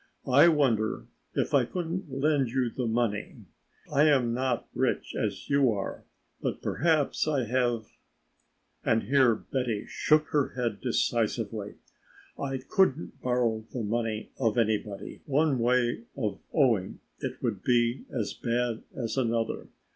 [0.31, 1.05] "I wonder
[1.35, 3.35] if I couldn't lend you the money.
[3.93, 6.05] I am not rich as you are,
[6.41, 7.85] but perhaps I have"
[8.83, 11.75] And here Betty shook her head decisively.
[12.35, 18.33] "I couldn't borrow the money of anybody, one way of owing it would be as
[18.33, 19.67] bad as another.